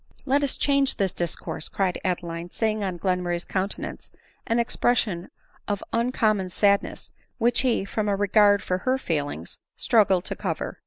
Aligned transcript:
"Let 0.35 0.43
us 0.43 0.57
change 0.57 0.97
this 0.97 1.13
discourse," 1.13 1.69
cried 1.69 2.01
Adeline, 2.03 2.49
seeing 2.49 2.83
on 2.83 2.97
Glenmurray's 2.97 3.45
countenance 3.45 4.09
an 4.47 4.57
expression 4.57 5.29
of 5.67 5.83
uncom 5.93 6.37
mon 6.37 6.49
sadness, 6.49 7.11
which 7.37 7.59
he, 7.59 7.85
from 7.85 8.09
a 8.09 8.15
regard 8.15 8.63
to 8.63 8.79
her 8.79 8.97
feelings, 8.97 9.59
struggled 9.77 10.25
to 10.25 10.35
cover. 10.35 10.79